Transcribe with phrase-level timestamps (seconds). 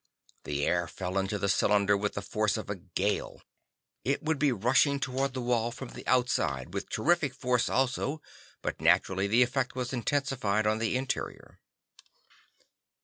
[0.45, 3.39] The air fell into the cylinder with the force of a gale.
[4.03, 8.19] It would be rushing toward the wall from the outside with terrific force also,
[8.63, 11.59] but, naturally, the effect was intensified on the interior.